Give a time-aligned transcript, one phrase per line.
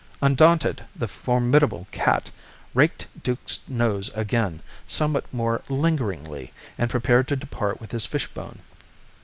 [0.19, 2.31] Undaunted, the formidable cat
[2.73, 8.61] raked Duke's nose again, somewhat more lingeringly, and prepared to depart with his fishbone.